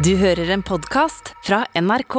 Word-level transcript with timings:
Du 0.00 0.14
hører 0.16 0.48
en 0.48 0.62
podkast 0.64 1.34
fra 1.44 1.58
NRK. 1.76 2.14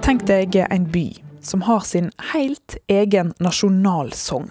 Tenk 0.00 0.24
deg 0.24 0.56
en 0.56 0.88
by 0.88 1.04
som 1.44 1.66
har 1.68 1.84
sin 1.84 2.08
helt 2.32 2.78
egen 2.88 3.34
nasjonalsang. 3.44 4.48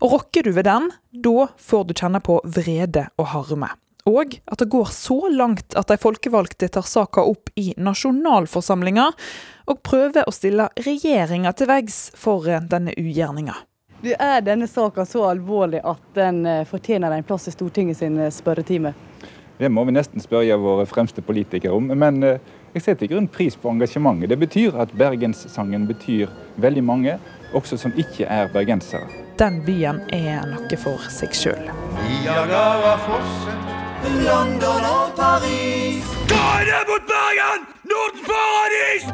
Og 0.00 0.16
rokker 0.16 0.48
du 0.48 0.54
ved 0.56 0.64
den, 0.70 0.88
da 1.12 1.50
får 1.60 1.84
du 1.90 1.96
kjenne 1.98 2.24
på 2.24 2.40
vrede 2.48 3.10
og 3.20 3.34
harme. 3.34 3.74
Og 4.06 4.38
at 4.44 4.58
det 4.58 4.66
går 4.70 4.88
så 4.90 5.28
langt 5.30 5.76
at 5.78 5.88
de 5.88 5.96
folkevalgte 6.00 6.68
tar 6.74 6.86
saka 6.86 7.22
opp 7.22 7.52
i 7.54 7.70
nasjonalforsamlinga, 7.78 9.12
og 9.70 9.82
prøver 9.86 10.26
å 10.26 10.34
stille 10.34 10.66
regjeringa 10.82 11.52
til 11.54 11.70
veggs 11.70 12.00
for 12.18 12.48
eh, 12.50 12.62
denne 12.66 12.94
ugjerninga. 12.98 13.54
Du, 14.02 14.10
Er 14.18 14.40
denne 14.42 14.66
saka 14.66 15.06
så 15.06 15.28
alvorlig 15.30 15.78
at 15.86 16.02
den 16.18 16.42
eh, 16.46 16.64
fortjener 16.66 17.14
en 17.14 17.22
plass 17.22 17.46
i 17.46 17.54
Stortinget 17.54 18.00
sin 18.00 18.18
eh, 18.18 18.32
spørretime? 18.34 18.90
Det 19.62 19.70
må 19.70 19.84
vi 19.86 19.94
nesten 19.94 20.18
spørre 20.18 20.58
våre 20.58 20.88
fremste 20.90 21.22
politikere 21.22 21.76
om. 21.76 21.92
Men 21.94 22.18
jeg 22.72 22.82
setter 22.82 23.06
i 23.06 23.12
grunn 23.12 23.28
pris 23.30 23.54
på 23.54 23.70
engasjementet. 23.70 24.32
Det 24.32 24.38
betyr 24.40 24.80
at 24.82 24.94
bergenssangen 24.98 25.84
betyr 25.86 26.32
veldig 26.58 26.82
mange, 26.82 27.14
også 27.54 27.78
som 27.78 27.94
ikke 27.94 28.26
er 28.26 28.50
bergensere. 28.50 29.06
Den 29.38 29.60
byen 29.62 30.00
er 30.10 30.42
noe 30.50 30.80
for 30.80 31.06
seg 31.12 31.36
sjøl. 31.36 31.70
Niagarafossen, 32.08 33.62
London 34.28 34.82
og 34.96 35.06
Paris. 35.16 36.04
Ta 36.30 36.46
det 36.68 36.82
mot 36.90 37.04
Bergen! 37.12 37.60
Nordens 37.90 38.22
paradis! 38.30 39.04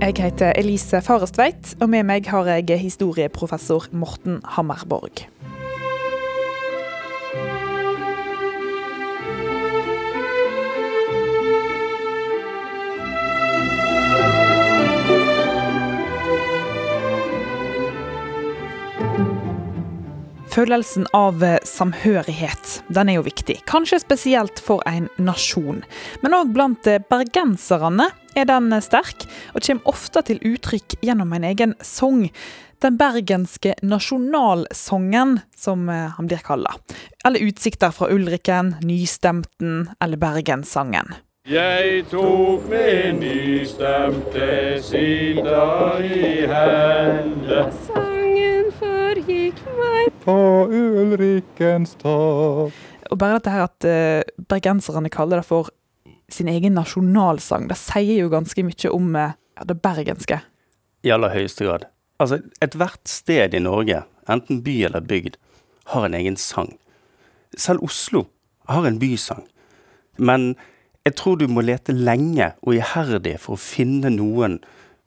Jeg 0.00 0.14
heter 0.24 0.52
Elise 0.56 1.02
Farestveit, 1.02 1.74
og 1.80 1.90
med 1.92 2.06
meg 2.08 2.28
har 2.32 2.46
jeg 2.48 2.78
historieprofessor 2.80 3.90
Morten 3.92 4.40
Hammerborg. 4.56 5.26
Følelsen 20.48 21.04
av 21.12 21.42
eh, 21.44 21.58
samhørighet 21.64 22.78
den 22.88 23.10
er 23.10 23.18
jo 23.18 23.26
viktig, 23.26 23.58
kanskje 23.68 24.00
spesielt 24.00 24.60
for 24.64 24.80
en 24.88 25.10
nasjon. 25.20 25.82
Men 26.22 26.36
òg 26.38 26.54
blant 26.56 26.88
eh, 26.88 27.02
bergenserne 27.10 28.08
er 28.38 28.48
den 28.48 28.72
eh, 28.72 28.82
sterk, 28.84 29.26
og 29.52 29.66
kommer 29.66 29.92
ofte 29.92 30.24
til 30.30 30.40
uttrykk 30.48 30.98
gjennom 31.04 31.36
en 31.36 31.46
egen 31.50 31.76
sang. 31.84 32.24
Den 32.80 32.96
bergenske 32.96 33.74
nasjonalsangen, 33.82 35.40
som 35.58 35.88
han 35.90 36.28
blir 36.30 36.44
kalla. 36.46 36.76
Eller 37.26 37.42
utsikter 37.50 37.90
fra 37.90 38.06
Ulriken, 38.14 38.76
Nystemten 38.86 39.88
eller 39.98 40.20
Bergenssangen. 40.22 41.16
Jeg 41.50 42.04
tok 42.12 42.68
min 42.70 43.18
nystemte 43.24 44.78
sider 44.84 46.04
i 46.06 46.46
hende. 46.46 48.07
Ulrikkens 50.28 51.96
topp. 52.00 52.76
Og 53.08 53.20
bare 53.20 53.38
dette 53.38 53.52
her 53.52 53.66
at 53.66 53.88
uh, 53.88 54.44
bergenserne 54.50 55.10
kaller 55.12 55.40
det 55.40 55.48
for 55.48 55.70
sin 56.28 56.50
egen 56.52 56.76
nasjonalsang, 56.76 57.68
det 57.70 57.78
sier 57.80 58.24
jo 58.24 58.32
ganske 58.32 58.64
mye 58.66 58.92
om 58.92 59.14
uh, 59.16 59.36
det 59.64 59.78
bergenske. 59.82 60.42
I 61.06 61.12
aller 61.14 61.32
høyeste 61.32 61.64
grad. 61.64 61.88
Altså, 62.18 62.42
ethvert 62.60 63.06
sted 63.08 63.54
i 63.54 63.62
Norge, 63.62 64.02
enten 64.28 64.62
by 64.66 64.74
eller 64.88 65.04
bygd, 65.06 65.38
har 65.94 66.04
en 66.04 66.16
egen 66.18 66.36
sang. 66.36 66.74
Selv 67.56 67.86
Oslo 67.86 68.26
har 68.68 68.84
en 68.84 68.98
bysang. 69.00 69.46
Men 70.18 70.52
jeg 71.06 71.16
tror 71.16 71.38
du 71.40 71.46
må 71.48 71.62
lete 71.64 71.94
lenge 71.94 72.50
og 72.60 72.74
iherdig 72.76 73.38
for 73.40 73.56
å 73.56 73.62
finne 73.62 74.10
noen 74.12 74.58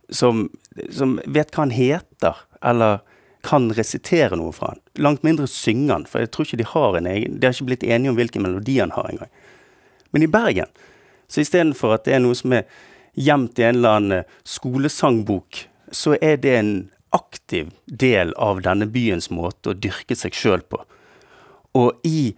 som, 0.09 0.47
som 0.89 1.19
vet 1.27 1.51
hva 1.53 1.67
han 1.67 1.75
heter, 1.75 2.39
eller 2.65 3.03
kan 3.46 3.72
resitere 3.74 4.38
noe 4.38 4.53
fra 4.56 4.74
han. 4.74 4.81
Langt 5.02 5.25
mindre 5.25 5.47
synge 5.50 5.91
han, 5.94 6.06
for 6.09 6.24
jeg 6.24 6.31
tror 6.34 6.47
ikke 6.47 6.62
de 6.62 6.69
har 6.74 6.97
en 6.97 7.09
egen 7.09 7.40
De 7.40 7.47
har 7.47 7.56
ikke 7.56 7.69
blitt 7.72 7.88
enige 7.88 8.13
om 8.13 8.19
hvilken 8.19 8.46
melodi 8.46 8.78
han 8.79 8.94
har 8.96 9.09
engang. 9.09 9.31
Men 10.12 10.24
i 10.25 10.31
Bergen, 10.31 10.72
så 11.31 11.41
istedenfor 11.41 11.96
at 11.96 12.06
det 12.06 12.18
er 12.18 12.24
noe 12.24 12.38
som 12.38 12.53
er 12.53 12.68
gjemt 13.16 13.59
i 13.59 13.68
en 13.68 13.79
eller 13.79 13.97
annen 13.97 14.18
eh, 14.19 14.40
skolesangbok, 14.47 15.66
så 15.91 16.16
er 16.22 16.38
det 16.44 16.56
en 16.56 16.74
aktiv 17.12 17.72
del 17.85 18.34
av 18.40 18.62
denne 18.63 18.88
byens 18.88 19.29
måte 19.31 19.72
å 19.72 19.78
dyrke 19.78 20.16
seg 20.16 20.35
sjøl 20.35 20.63
på. 20.63 20.79
Og 21.75 22.00
i 22.08 22.34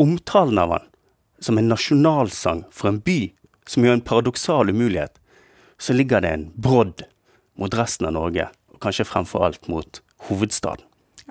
omtalen 0.00 0.60
av 0.60 0.74
han 0.76 0.88
som 1.40 1.58
en 1.58 1.70
nasjonalsang 1.72 2.66
for 2.72 2.90
en 2.90 3.00
by, 3.04 3.30
som 3.68 3.84
jo 3.84 3.92
er 3.92 3.98
en 3.98 4.04
paradoksal 4.04 4.72
umulighet, 4.72 5.16
så 5.80 5.96
ligger 5.96 6.20
det 6.20 6.34
en 6.34 6.46
brodd 6.60 7.06
mot 7.60 7.74
resten 7.76 8.08
av 8.08 8.16
Norge, 8.16 8.50
og 8.72 8.80
kanskje 8.84 9.08
fremfor 9.08 9.46
alt 9.46 9.68
mot 9.72 10.02
hovedstaden. 10.28 10.86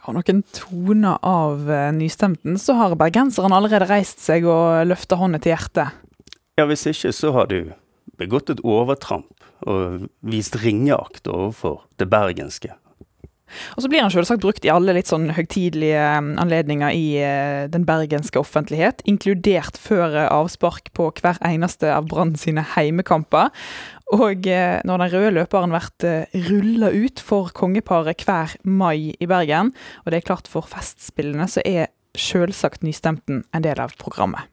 Og 0.08 0.16
noen 0.16 0.44
toner 0.56 1.20
av 1.26 1.68
eh, 1.70 1.90
nystemten, 1.96 2.58
så 2.62 2.78
har 2.80 2.96
bergenseren 3.00 3.54
allerede 3.56 3.90
reist 3.90 4.24
seg 4.24 4.48
og 4.48 4.88
løfta 4.88 5.20
hånda 5.20 5.42
til 5.44 5.54
hjertet. 5.54 5.98
Ja, 6.60 6.66
hvis 6.70 6.88
ikke 6.90 7.12
så 7.16 7.34
har 7.36 7.50
du 7.52 7.74
begått 8.20 8.52
et 8.52 8.64
overtramp 8.68 9.36
og 9.68 10.08
vist 10.24 10.56
ringeakt 10.64 11.28
overfor 11.28 11.84
det 12.00 12.08
bergenske. 12.12 12.72
Og 13.76 13.84
så 13.84 13.90
blir 13.90 14.04
han 14.04 14.12
selvsagt 14.14 14.44
brukt 14.44 14.66
i 14.66 14.72
alle 14.72 14.94
litt 14.94 15.10
sånn 15.10 15.32
høgtidelige 15.36 16.00
eh, 16.00 16.32
anledninger 16.42 16.96
i 16.96 17.06
eh, 17.24 17.64
den 17.72 17.86
bergenske 17.88 18.40
offentlighet, 18.42 19.04
inkludert 19.10 19.80
før 19.80 20.16
avspark 20.28 20.92
på 20.98 21.10
hver 21.20 21.42
eneste 21.46 21.92
av 21.94 22.08
Brann 22.12 22.36
sine 22.40 22.64
heimekamper. 22.76 23.50
Og 24.10 24.42
nå 24.50 24.90
når 24.90 25.04
den 25.04 25.12
røde 25.14 25.34
løperen 25.36 25.74
vært 25.76 26.06
rulla 26.50 26.90
ut 26.90 27.22
for 27.22 27.52
kongeparet 27.54 28.26
hver 28.26 28.56
mai 28.66 29.14
i 29.14 29.28
Bergen, 29.30 29.70
og 30.02 30.10
det 30.10 30.22
er 30.24 30.30
klart 30.32 30.50
for 30.50 30.66
festspillene, 30.66 31.46
så 31.46 31.62
er 31.62 31.92
selvsagt 32.18 32.84
Nystemten 32.84 33.44
en 33.54 33.66
del 33.66 33.80
av 33.80 33.94
programmet. 34.02 34.50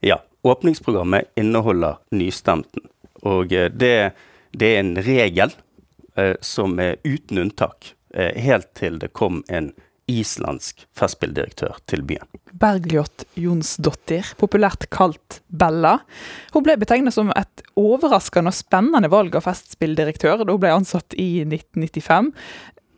Ja, 0.00 0.22
åpningsprogrammet 0.44 1.34
inneholder 1.36 2.00
nystemten, 2.10 2.88
og 3.24 3.52
eh, 3.52 3.70
det, 3.72 4.12
det 4.52 4.70
er 4.74 4.82
en 4.82 4.94
regel 5.04 5.52
eh, 6.16 6.34
som 6.44 6.78
er 6.80 6.98
uten 7.04 7.44
unntak, 7.46 7.94
eh, 8.14 8.32
helt 8.40 8.72
til 8.78 8.98
det 9.02 9.12
kom 9.16 9.42
en 9.48 9.72
islandsk 10.10 10.84
festspilldirektør 10.96 11.78
til 11.88 12.04
byen. 12.04 12.28
Bergljot 12.60 13.24
Jonsdottir, 13.40 14.34
populært 14.38 14.86
kalt 14.92 15.40
Bella. 15.48 15.96
Hun 16.52 16.64
ble 16.66 16.76
betegnet 16.80 17.16
som 17.16 17.32
et 17.32 17.53
overraskende 17.80 18.52
og 18.52 18.56
spennende 18.56 19.10
valg 19.12 19.34
av 19.36 19.46
festspilldirektør 19.46 20.44
da 20.44 20.52
hun 20.52 20.62
ble 20.62 20.72
ansatt 20.74 21.16
i 21.18 21.44
1995. 21.44 22.32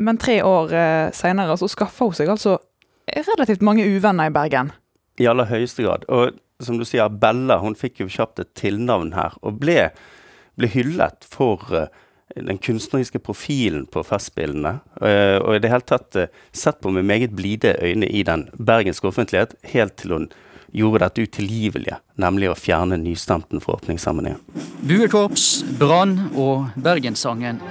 Men 0.04 0.19
tre 0.20 0.41
år 0.44 0.75
eh, 0.76 1.12
senere 1.16 1.56
så 1.56 1.69
skaffa 1.72 2.09
hun 2.09 2.16
seg 2.16 2.32
altså 2.32 2.59
relativt 3.06 3.65
mange 3.65 3.86
uvenner 3.86 4.28
i 4.28 4.34
Bergen. 4.34 4.72
I 5.16 5.28
aller 5.31 5.48
høyeste 5.48 5.86
grad. 5.86 6.04
Og 6.12 6.36
som 6.60 6.81
du 6.81 6.84
sier, 6.88 7.09
Bella 7.12 7.60
hun 7.62 7.76
fikk 7.78 8.03
jo 8.03 8.10
kjapt 8.10 8.42
et 8.42 8.53
tilnavn 8.59 9.15
her, 9.16 9.36
og 9.44 9.60
ble, 9.60 9.91
ble 10.60 10.70
hyllet 10.72 11.25
for 11.25 11.65
eh, 11.76 11.88
den 12.36 12.60
kunstneriske 12.60 13.22
profilen 13.25 13.86
på 13.88 14.04
Festspillene. 14.04 14.81
eh, 15.00 15.38
og 15.41 15.56
i 15.56 15.62
det 15.65 15.72
hele 15.72 15.88
tatt 15.88 16.20
sett 16.53 16.82
på 16.84 16.92
med 16.92 17.09
meget 17.09 17.36
blide 17.36 17.78
øyne 17.81 18.09
i 18.09 18.25
den 18.26 18.48
bergenske 18.59 19.09
offentlighet, 19.09 19.56
helt 19.72 19.97
til 19.97 20.19
hun 20.19 20.28
gjorde 20.72 21.04
dette 21.04 21.27
utilgivelige, 21.27 22.00
nemlig 22.22 22.50
å 22.50 22.56
fjerne 22.59 22.99
nystemten 23.00 23.62
fra 23.62 23.77
åpningsseremonien. 23.78 24.41
Buekorps, 24.87 25.65
Brann 25.78 26.19
og 26.34 26.72
Bergenssangen. 26.77 27.63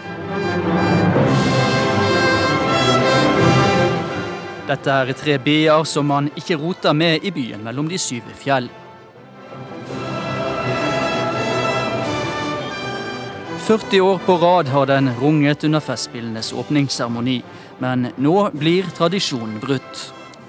Dette 4.65 4.89
er 4.89 5.13
tre 5.13 5.37
b-er 5.37 5.83
som 5.85 6.07
man 6.09 6.31
ikke 6.33 6.57
roter 6.57 6.95
med 6.97 7.23
i 7.23 7.31
byen 7.35 7.61
mellom 7.65 7.91
de 7.91 7.99
syv 8.01 8.25
fjell. 8.39 8.71
40 13.65 14.01
år 14.01 14.19
på 14.25 14.33
rad 14.37 14.67
har 14.69 14.85
den 14.85 15.09
runget 15.21 15.63
under 15.63 15.79
Festspillenes 15.81 16.51
åpningsseremoni, 16.53 17.39
men 17.81 18.11
nå 18.21 18.35
blir 18.53 18.85
tradisjonen 18.93 19.57
brutt. 19.57 20.03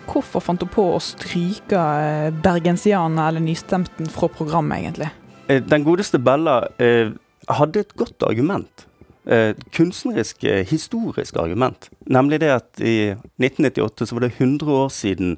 Hvorfor 0.06 0.42
fant 0.44 0.62
hun 0.62 0.70
på 0.72 0.84
å 0.94 1.02
stryke 1.02 1.76
eh, 1.76 2.32
bergensianer 2.44 3.28
eller 3.28 3.42
nystemten 3.42 4.10
fra 4.12 4.28
programmet, 4.32 4.84
egentlig? 4.84 5.10
Eh, 5.48 5.62
Den 5.62 5.84
godeste 5.86 6.18
Bella 6.22 6.60
eh, 6.78 7.12
hadde 7.48 7.82
et 7.84 7.94
godt 7.98 8.22
argument. 8.26 8.86
Eh, 9.26 9.52
kunstnerisk, 9.74 10.46
historisk 10.70 11.36
argument. 11.42 11.90
Nemlig 12.06 12.40
det 12.44 12.52
at 12.54 12.80
i 12.80 13.14
1998 13.42 14.06
så 14.06 14.16
var 14.16 14.26
det 14.26 14.36
100 14.38 14.70
år 14.70 14.92
siden 14.94 15.36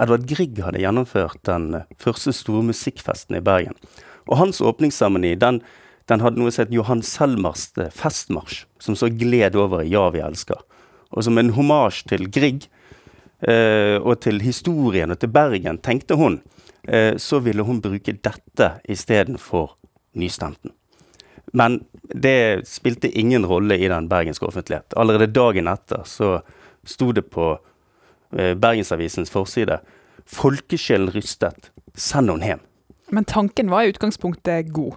Edvard 0.00 0.26
Grieg 0.26 0.58
hadde 0.58 0.82
gjennomført 0.82 1.38
den 1.46 1.84
første 2.02 2.34
store 2.34 2.64
musikkfesten 2.66 3.38
i 3.38 3.44
Bergen. 3.44 3.78
Og 4.26 4.40
hans 4.40 4.60
åpningsseremoni 4.60 5.36
den, 5.38 5.62
Den 6.04 6.20
hadde 6.20 6.36
noe 6.36 6.50
som 6.52 6.66
het 6.66 6.72
Johan 6.74 7.00
Selmers 7.00 7.70
festmarsj, 7.72 8.66
som 8.76 8.92
så 8.92 9.08
gled 9.08 9.54
over 9.56 9.80
i 9.80 9.88
Ja, 9.88 10.10
vi 10.12 10.20
elsker. 10.20 10.60
Og 11.16 11.24
som 11.24 11.38
en 11.40 11.54
homasj 11.56 12.02
til 12.10 12.26
Grieg 12.28 12.66
og 13.44 14.20
til 14.24 14.40
historien 14.40 15.12
og 15.12 15.18
til 15.20 15.32
Bergen, 15.32 15.78
tenkte 15.84 16.16
hun, 16.16 16.40
eh, 16.88 17.16
så 17.16 17.40
ville 17.44 17.62
hun 17.62 17.82
bruke 17.84 18.12
dette 18.12 18.70
istedenfor 18.88 19.76
nystemten. 20.14 20.72
Men 21.52 21.84
det 22.14 22.66
spilte 22.68 23.10
ingen 23.10 23.46
rolle 23.46 23.78
i 23.78 23.88
den 23.88 24.08
bergenske 24.08 24.46
offentlighet. 24.46 24.94
Allerede 24.96 25.26
dagen 25.26 25.68
etter 25.70 26.02
så 26.08 26.40
sto 26.84 27.12
det 27.12 27.28
på 27.30 27.58
eh, 28.36 28.54
Bergensavisens 28.54 29.30
forside 29.30 29.80
'Folkesjelen 30.24 31.12
rystet, 31.12 31.70
send 31.94 32.30
henne 32.30 32.46
hjem'. 32.46 32.64
Men 33.12 33.24
tanken 33.24 33.70
var 33.70 33.84
i 33.84 33.92
utgangspunktet 33.92 34.72
god. 34.72 34.96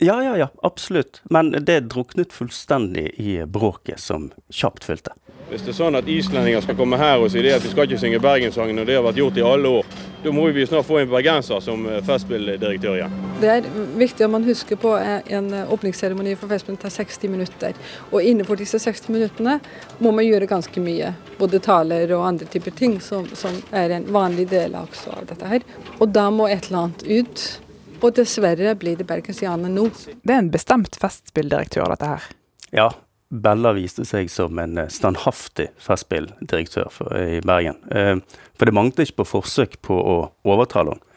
Ja, 0.00 0.22
ja, 0.22 0.36
ja, 0.36 0.48
absolutt. 0.62 1.20
Men 1.30 1.52
det 1.52 1.92
druknet 1.92 2.32
fullstendig 2.32 3.12
i 3.20 3.44
bråket 3.44 4.00
som 4.00 4.30
kjapt 4.50 4.84
fulgte. 4.88 5.12
Hvis 5.52 5.66
det 5.66 5.74
er 5.74 5.76
sånn 5.76 5.98
at 5.98 6.06
islendinger 6.08 6.62
skal 6.64 6.76
komme 6.78 6.96
her 6.96 7.20
og 7.20 7.28
si 7.28 7.42
det 7.44 7.50
at 7.52 7.64
vi 7.64 7.68
skal 7.68 7.84
ikke 7.84 8.00
synge 8.00 8.22
Bergenssangen, 8.24 8.78
og 8.80 8.86
det 8.88 8.94
har 8.96 9.02
vært 9.04 9.18
gjort 9.20 9.36
i 9.36 9.42
alle 9.44 9.68
år, 9.80 9.90
da 10.22 10.32
må 10.32 10.46
vi 10.54 10.64
snart 10.64 10.86
få 10.88 11.02
en 11.02 11.10
bergenser 11.10 11.60
som 11.60 11.82
eh, 11.90 11.98
festspilldirektør 12.06 12.96
igjen. 12.96 13.18
Det 13.42 13.50
er 13.50 13.68
viktig 14.00 14.24
at 14.24 14.32
man 14.32 14.46
husker 14.46 14.80
på 14.80 14.94
at 14.96 15.28
en 15.34 15.50
åpningsseremoni 15.74 16.32
for 16.40 16.48
Festspillen 16.48 16.80
tar 16.80 16.94
60 16.94 17.28
minutter. 17.34 17.76
Og 18.14 18.22
innenfor 18.22 18.56
disse 18.62 18.80
60 18.80 19.12
minuttene 19.12 19.58
må 19.98 20.14
man 20.16 20.24
gjøre 20.24 20.48
ganske 20.48 20.86
mye. 20.86 21.12
Både 21.36 21.60
taler 21.60 22.16
og 22.16 22.24
andre 22.30 22.48
typer 22.48 22.78
ting 22.78 22.96
som, 23.04 23.28
som 23.36 23.60
er 23.76 23.98
en 23.98 24.08
vanlig 24.14 24.48
del 24.54 24.78
også 24.78 25.18
av 25.18 25.30
dette 25.34 25.52
her. 25.52 25.68
Og 25.98 26.16
da 26.16 26.30
må 26.32 26.48
et 26.48 26.70
eller 26.70 26.86
annet 26.86 27.08
ut. 27.10 27.46
Og 28.00 28.16
dessverre 28.16 28.72
blir 28.78 28.96
det 28.96 29.10
bergensianer 29.10 29.68
nå. 29.68 29.90
Det 30.22 30.32
er 30.32 30.46
en 30.46 30.54
bestemt 30.54 30.96
festspilldirektør, 31.02 31.92
dette 31.92 32.14
her. 32.14 32.30
Ja, 32.72 32.92
Bella 33.32 33.72
viste 33.72 34.04
seg 34.04 34.28
som 34.28 34.58
en 34.60 34.76
eh, 34.78 34.90
standhaftig 34.92 35.70
festspilldirektør 35.80 36.98
i 37.16 37.40
Bergen. 37.46 37.78
Eh, 37.90 38.18
for 38.58 38.68
det 38.68 38.76
manglet 38.76 39.06
ikke 39.06 39.22
på 39.22 39.30
forsøk 39.38 39.78
på 39.84 39.96
å 39.96 40.16
overtale 40.44 40.96
henne. 40.96 41.08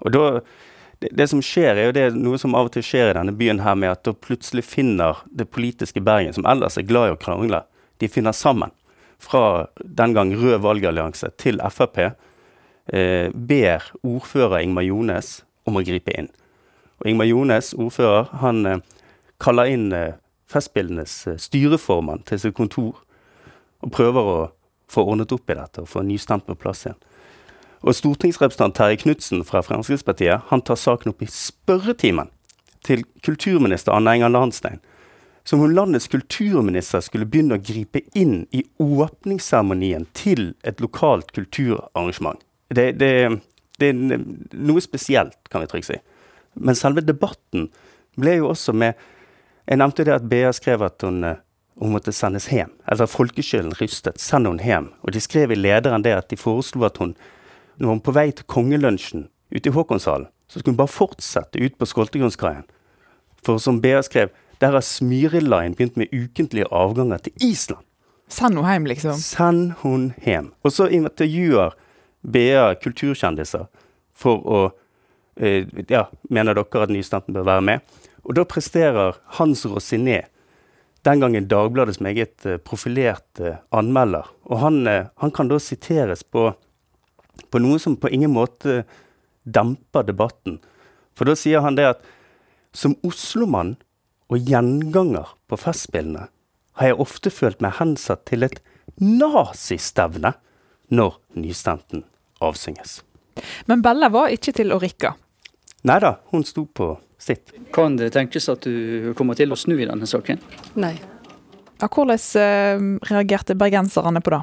Og 0.00 0.14
da, 0.14 0.22
det, 1.02 1.10
det, 1.18 1.26
som 1.28 1.42
skjer, 1.44 1.74
er 1.74 1.88
jo 1.88 1.96
det 1.96 2.06
noe 2.16 2.38
som 2.40 2.54
av 2.56 2.70
og 2.70 2.74
til 2.76 2.84
skjer 2.86 3.10
i 3.10 3.16
denne 3.18 3.34
byen 3.36 3.60
her, 3.64 3.76
med 3.76 3.92
at 3.92 4.04
da 4.06 4.14
plutselig 4.14 4.64
finner 4.68 5.20
det 5.26 5.50
politiske 5.52 6.00
Bergen, 6.04 6.36
som 6.36 6.46
ellers 6.48 6.78
er 6.80 6.86
glad 6.88 7.10
i 7.10 7.16
å 7.16 7.20
krangle, 7.20 7.64
de 8.00 8.08
finner 8.08 8.36
sammen. 8.36 8.72
Fra 9.20 9.66
den 9.84 10.14
gang 10.16 10.30
Rød 10.32 10.62
valgallianse 10.64 11.28
til 11.36 11.60
Frp. 11.74 11.98
Eh, 12.88 13.28
ber 13.34 13.90
ordfører 14.00 14.62
Ingmar 14.62 14.86
Jones 14.86 15.42
om 15.68 15.76
å 15.76 15.84
gripe 15.84 16.14
inn. 16.16 16.30
Og 17.02 17.10
Ingmar 17.10 17.28
Jones, 17.28 17.74
ordfører, 17.76 18.30
han 18.40 18.64
eh, 18.66 18.80
kaller 19.42 19.68
inn 19.74 19.90
eh, 19.92 20.16
Festspillenes 20.50 21.14
eh, 21.30 21.38
styreformann 21.38 22.24
til 22.28 22.40
sitt 22.42 22.56
kontor 22.58 22.98
og 23.80 23.94
prøver 23.94 24.32
å 24.32 24.40
få 24.90 25.06
ordnet 25.06 25.32
opp 25.32 25.50
i 25.50 25.56
dette 25.56 25.84
og 25.84 25.88
få 25.88 26.02
nystemt 26.06 26.48
på 26.48 26.58
plass 26.58 26.84
igjen. 26.86 26.98
Og 27.80 27.96
stortingsrepresentant 27.96 28.76
Terje 28.76 28.98
Knutsen 29.00 29.44
fra 29.48 29.62
Fremskrittspartiet 29.64 30.50
han 30.50 30.62
tar 30.66 30.76
saken 30.76 31.14
opp 31.14 31.22
i 31.24 31.30
spørretimen 31.32 32.28
til 32.84 33.04
kulturminister 33.24 33.94
Anne 33.94 34.16
Enger 34.18 34.32
Landstein. 34.32 34.80
Som 35.44 35.62
om 35.64 35.72
landets 35.72 36.08
kulturminister 36.12 37.00
skulle 37.00 37.28
begynne 37.28 37.56
å 37.56 37.64
gripe 37.64 38.02
inn 38.18 38.42
i 38.52 38.60
åpningsseremonien 38.82 40.04
til 40.12 40.52
et 40.68 40.82
lokalt 40.84 41.32
kulturarrangement. 41.32 42.42
Det, 42.68 42.92
det, 43.00 43.40
det 43.80 43.88
er 43.88 44.20
noe 44.52 44.84
spesielt, 44.84 45.38
kan 45.50 45.64
vi 45.64 45.70
trygt 45.70 45.88
si. 45.88 45.96
Men 46.60 46.76
selve 46.76 47.02
debatten 47.06 47.70
ble 48.20 48.36
jo 48.42 48.50
også 48.52 48.74
med 48.76 49.00
Jeg 49.70 49.78
nevnte 49.78 50.02
det 50.02 50.16
at 50.16 50.26
BA 50.26 50.50
skrev 50.56 50.82
at 50.82 51.02
hun, 51.06 51.22
eh, 51.24 51.38
hun 51.78 51.92
måtte 51.94 52.12
sendes 52.12 52.48
hjem. 52.50 52.72
Altså 52.90 53.06
folkeskylden 53.06 53.76
rystet. 53.78 54.18
Send 54.18 54.48
henne 54.48 54.64
hjem. 54.66 54.88
Og 55.06 55.14
de 55.14 55.20
skrev 55.22 55.52
i 55.52 55.58
lederen 55.58 56.02
det 56.02 56.16
at 56.16 56.28
de 56.28 56.36
foreslo 56.36 56.84
at 56.84 56.98
hun, 56.98 57.14
når 57.78 57.88
hun 57.88 58.00
på 58.00 58.12
vei 58.12 58.30
til 58.32 58.44
kongelunsjen 58.50 59.28
ute 59.54 59.70
i 59.70 59.72
Håkonshallen, 59.72 60.26
så 60.50 60.58
skulle 60.58 60.74
hun 60.74 60.82
bare 60.82 60.90
fortsette 60.90 61.62
ut 61.62 61.78
på 61.78 61.86
Skoltegrunnskaien. 61.86 62.66
For 63.46 63.62
som 63.62 63.80
BA 63.80 64.02
skrev, 64.02 64.34
der 64.60 64.74
har 64.74 64.82
Smyriline 64.82 65.74
begynt 65.74 65.96
med 65.96 66.10
ukentlige 66.12 66.66
avganger 66.72 67.18
til 67.18 67.32
Island. 67.40 67.86
Send 68.28 68.58
henne 68.58 68.72
hjem, 68.72 68.90
liksom. 68.90 69.14
Send 69.14 69.72
hun 69.82 70.12
hjem. 70.24 70.52
Og 70.62 70.72
så 70.72 70.90
intervjuer 70.90 71.78
BA 72.22 72.74
kulturkjendiser 72.82 73.70
for 74.12 74.42
å 74.44 74.60
eh, 75.36 75.66
Ja, 75.88 76.08
mener 76.28 76.58
dere 76.58 76.82
at 76.82 76.90
nystemten 76.90 77.34
bør 77.34 77.46
være 77.46 77.62
med? 77.62 77.99
Og 78.26 78.36
da 78.36 78.44
presterer 78.48 79.18
Hans 79.38 79.64
Rosiné, 79.68 80.24
den 81.06 81.22
gangen 81.22 81.48
Dagbladets 81.48 82.00
meget 82.04 82.44
eh, 82.46 82.58
profilerte 82.60 83.58
anmelder, 83.72 84.28
og 84.44 84.60
han, 84.60 84.82
eh, 84.86 85.06
han 85.16 85.32
kan 85.32 85.48
da 85.48 85.56
siteres 85.62 86.22
på, 86.22 86.50
på 87.48 87.62
noe 87.62 87.80
som 87.80 87.96
på 87.96 88.10
ingen 88.12 88.34
måte 88.34 88.82
demper 89.48 90.04
debatten. 90.04 90.58
For 91.16 91.28
da 91.28 91.36
sier 91.38 91.64
han 91.64 91.78
det 91.78 91.88
at 91.94 92.04
som 92.76 92.98
oslomann 93.06 93.78
og 94.30 94.44
gjenganger 94.46 95.32
på 95.50 95.58
Festspillene 95.58 96.28
har 96.78 96.92
jeg 96.92 97.00
ofte 97.02 97.32
følt 97.34 97.60
meg 97.64 97.78
hensatt 97.80 98.26
til 98.30 98.46
et 98.46 98.60
nazistevne 99.00 100.34
når 100.92 101.16
nystemten 101.38 102.04
avsynges. 102.44 103.00
Men 103.66 103.82
Bella 103.82 104.10
var 104.12 104.32
ikke 104.34 104.54
til 104.54 104.72
å 104.74 104.80
rikke. 104.82 105.14
Nei 105.88 105.98
da, 106.02 106.18
hun 106.32 106.44
sto 106.44 106.66
på 106.66 106.92
sitt. 107.22 107.52
Kan 107.74 107.98
det 108.00 108.12
tenkes 108.16 108.48
at 108.52 108.64
du 108.66 109.12
kommer 109.18 109.38
til 109.38 109.52
å 109.52 109.58
snu 109.58 109.76
i 109.78 109.88
denne 109.88 110.08
saken? 110.08 110.40
Nei. 110.80 110.94
Ja, 111.80 111.88
hvordan 111.88 112.18
eh, 112.40 112.82
reagerte 113.08 113.56
bergenserne 113.56 114.22
på 114.24 114.34
det? 114.34 114.40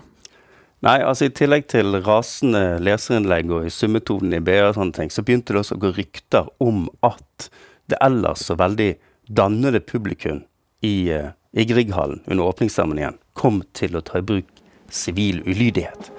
Nei, 0.86 1.00
altså 1.02 1.26
I 1.26 1.34
tillegg 1.34 1.66
til 1.74 1.98
rasende 2.06 2.78
leserinnlegg 2.86 3.50
og 3.54 3.66
i 3.66 3.74
summetonen 3.74 4.38
i 4.38 4.42
BA, 4.46 4.70
og 4.70 4.78
sånne 4.78 4.94
ting, 4.94 5.14
så 5.14 5.26
begynte 5.26 5.56
det 5.56 5.64
også 5.64 5.78
å 5.78 5.82
gå 5.88 5.94
rykter 5.98 6.52
om 6.62 6.86
at 7.06 7.50
det 7.90 7.98
ellers 8.06 8.46
så 8.46 8.58
veldig 8.60 8.92
dannede 9.28 9.82
publikum 9.82 10.44
i, 10.86 11.10
uh, 11.10 11.34
i 11.58 11.66
Grieghallen 11.66 12.22
under 12.28 12.52
åpningsseremonien 12.52 13.18
kom 13.38 13.64
til 13.78 13.98
å 13.98 14.06
ta 14.06 14.22
i 14.22 14.26
bruk 14.26 14.62
sivil 14.94 15.42
ulydighet 15.50 16.12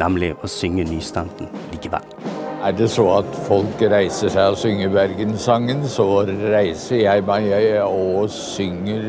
nemlig 0.00 0.32
å 0.40 0.50
synge 0.50 0.86
nystemten 0.88 1.50
likevel. 1.72 2.06
Er 2.62 2.72
det 2.78 2.86
så 2.92 3.04
at 3.16 3.30
folk 3.48 3.80
reiser 3.90 4.30
seg 4.30 4.52
og 4.52 4.58
synger 4.60 4.90
Bergenssangen, 4.94 5.80
så 5.90 6.04
reiser 6.26 7.00
jeg 7.00 7.24
meg 7.26 7.48
og 7.82 8.28
synger 8.30 9.08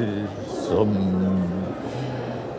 som 0.63 0.95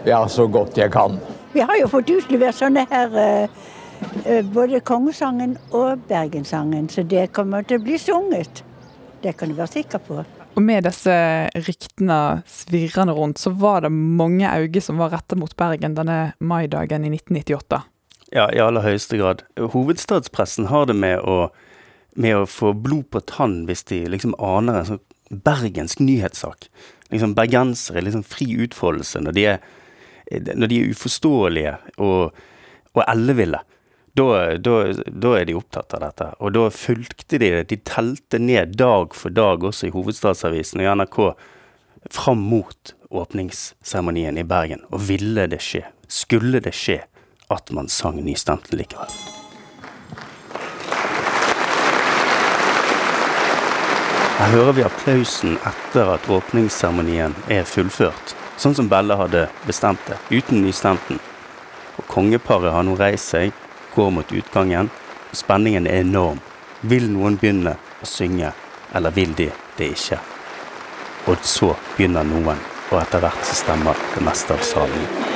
ja, 0.07 0.21
så 0.29 0.47
godt 0.47 0.79
jeg 0.79 0.93
kan. 0.95 1.17
Vi 1.55 1.65
har 1.67 1.81
jo 1.81 1.89
fått 1.91 2.13
utlevert 2.15 2.55
sånne 2.59 2.85
her 2.91 3.17
uh, 3.19 4.45
både 4.55 4.83
kongesangen 4.87 5.57
og 5.75 6.05
Bergenssangen, 6.07 6.87
så 6.93 7.03
det 7.03 7.33
kommer 7.35 7.67
til 7.67 7.81
å 7.81 7.85
bli 7.87 7.99
sunget. 7.99 8.63
Det 9.25 9.33
kan 9.39 9.51
du 9.51 9.57
være 9.59 9.73
sikker 9.81 10.03
på. 10.05 10.21
Og 10.55 10.63
med 10.63 10.87
disse 10.87 11.15
ryktene 11.67 12.21
svirrende 12.47 13.17
rundt, 13.17 13.41
så 13.43 13.51
var 13.51 13.83
det 13.83 13.91
mange 13.91 14.47
øyne 14.47 14.85
som 14.85 15.03
var 15.03 15.11
retta 15.17 15.35
mot 15.41 15.57
Bergen 15.59 15.97
denne 15.99 16.21
maidagen 16.39 17.09
i 17.09 17.11
1998. 17.17 17.83
Ja, 18.35 18.49
i 18.51 18.59
aller 18.59 18.83
høyeste 18.83 19.19
grad. 19.21 19.45
Hovedstadspressen 19.55 20.67
har 20.67 20.89
det 20.91 20.97
med 20.99 21.21
å, 21.23 21.53
med 22.19 22.41
å 22.41 22.49
få 22.51 22.73
blod 22.75 23.07
på 23.15 23.21
tann 23.31 23.61
hvis 23.69 23.87
de 23.87 24.01
liksom 24.11 24.35
aner 24.43 24.81
en 24.81 24.89
sånn 24.89 25.05
bergensk 25.47 26.03
nyhetssak. 26.03 26.67
Liksom 27.15 27.37
Bergensere 27.39 28.01
er 28.01 28.09
liksom 28.09 28.25
fri 28.27 28.49
utfoldelse 28.65 29.23
når 29.23 29.37
de 29.37 29.47
er, 29.53 29.63
når 30.51 30.73
de 30.73 30.81
er 30.81 30.91
uforståelige 30.91 31.77
og, 32.03 32.35
og 32.97 33.01
elleville. 33.07 33.63
Da, 34.19 34.27
da, 34.59 34.75
da, 35.07 35.33
er 35.39 35.47
de 35.47 35.57
opptatt 35.59 35.95
av 35.95 36.03
dette. 36.09 36.29
Og 36.43 36.55
da 36.59 36.67
fulgte 36.75 37.39
de 37.39 37.55
det. 37.55 37.65
De 37.71 37.81
telte 37.87 38.43
ned 38.43 38.75
dag 38.79 39.15
for 39.15 39.35
dag, 39.35 39.63
også 39.63 39.89
i 39.89 39.95
Hovedstadsavisen 39.95 40.83
og 40.83 40.87
i 40.87 40.93
NRK, 40.99 41.23
fram 42.15 42.43
mot 42.51 42.95
åpningsseremonien 43.15 44.39
i 44.43 44.47
Bergen. 44.47 44.87
Og 44.91 45.07
ville 45.07 45.47
det 45.51 45.63
skje? 45.63 45.87
Skulle 46.11 46.63
det 46.63 46.75
skje? 46.79 47.05
At 47.49 47.71
man 47.71 47.89
sang 47.89 48.21
nystemten 48.25 48.79
likevel. 48.79 49.11
Her 54.39 54.51
hører 54.51 54.73
vi 54.73 54.83
applausen 54.85 55.59
etter 55.63 56.09
at 56.17 56.27
åpningsseremonien 56.29 57.37
er 57.49 57.69
fullført, 57.69 58.35
sånn 58.59 58.75
som 58.77 58.89
Belle 58.91 59.17
hadde 59.17 59.47
bestemt 59.65 60.03
det, 60.09 60.19
uten 60.35 60.65
nystemten. 60.65 61.21
Og 61.97 62.09
kongeparet 62.11 62.75
har 62.75 62.83
nå 62.85 62.97
reist 62.99 63.31
seg, 63.31 63.55
går 63.95 64.11
mot 64.11 64.35
utgangen. 64.35 64.91
og 65.31 65.39
Spenningen 65.39 65.87
er 65.87 66.03
enorm. 66.03 66.43
Vil 66.83 67.07
noen 67.13 67.39
begynne 67.41 67.77
å 68.03 68.09
synge, 68.09 68.51
eller 68.93 69.15
vil 69.15 69.33
de 69.39 69.53
det 69.79 69.93
ikke? 69.95 70.19
Og 71.31 71.39
så 71.41 71.71
begynner 71.95 72.27
noen, 72.27 72.59
og 72.91 72.99
etter 73.01 73.25
hvert 73.25 73.47
så 73.47 73.63
stemmer 73.63 74.05
det 74.17 74.27
meste 74.27 74.59
av 74.59 74.67
salen. 74.67 75.34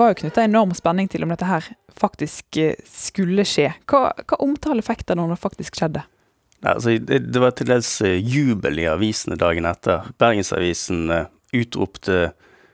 Var 0.00 0.12
jo 0.12 0.20
knytta 0.22 0.46
enorm 0.46 0.72
spenning 0.76 1.10
til 1.12 1.26
om 1.26 1.32
dette 1.32 1.48
her 1.48 1.68
faktisk 2.00 2.58
eh, 2.60 2.80
skulle 2.88 3.44
skje. 3.48 3.70
Hva, 3.90 4.10
hva 4.24 4.40
omtale 4.42 4.84
fikk 4.84 5.06
det 5.08 5.18
når 5.20 5.34
det 5.34 5.42
faktisk 5.42 5.78
skjedde? 5.80 6.04
Nei, 6.60 6.74
altså, 6.74 6.96
det, 6.98 7.40
var 7.40 7.54
til 7.56 7.70
dels 7.70 7.90
eh, 8.04 8.18
jubel 8.20 8.82
i 8.82 8.88
avisene 8.90 9.38
dagen 9.40 9.68
etter. 9.68 10.10
Bergensavisen 10.20 11.06
uh, 11.08 11.26
utropte 11.56 12.32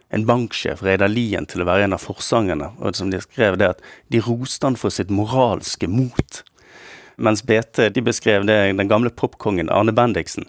en 0.09 0.27
banksjef, 0.27 0.83
Reidar 0.87 1.11
Lien, 1.11 1.47
til 1.47 1.63
å 1.63 1.69
være 1.69 1.87
en 1.87 1.95
av 1.97 2.03
forsangerne. 2.03 2.73
Og 2.83 2.99
som 2.99 3.11
de 3.13 3.21
skrev 3.23 3.59
det 3.61 3.73
at 3.75 3.87
de 4.13 4.23
roste 4.27 4.67
han 4.67 4.79
for 4.79 4.95
sitt 4.95 5.11
moralske 5.15 5.91
mot. 5.91 6.43
Mens 7.17 7.43
BT 7.47 7.89
de 7.95 8.05
beskrev 8.05 8.47
det 8.47 8.59
den 8.77 8.91
gamle 8.91 9.11
popkongen 9.11 9.71
Arne 9.73 9.95
Bendiksen, 9.97 10.49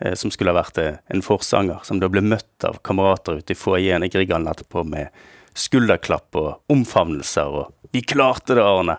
eh, 0.00 0.14
som 0.14 0.32
skulle 0.32 0.52
ha 0.52 0.60
vært 0.60 0.80
eh, 0.80 1.00
en 1.12 1.24
forsanger, 1.24 1.80
som 1.84 2.00
da 2.00 2.10
ble 2.12 2.22
møtt 2.24 2.68
av 2.68 2.80
kamerater 2.86 3.40
ute 3.40 3.56
i 3.56 3.58
foajeen 3.58 4.06
i 4.06 4.12
Grieghallen 4.12 4.52
etterpå 4.52 4.84
med 4.86 5.10
skulderklapp 5.56 6.36
og 6.36 6.72
omfavnelser 6.72 7.58
og 7.62 7.72
'Vi 7.92 8.02
klarte 8.02 8.54
det, 8.54 8.62
Arne'. 8.62 8.98